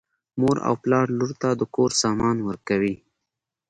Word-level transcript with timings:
مور 0.39 0.57
او 0.67 0.73
پلار 0.83 1.05
لور 1.17 1.31
ته 1.41 1.49
د 1.59 1.61
کور 1.75 1.91
سامان 2.01 2.37
ورکوي. 2.47 2.95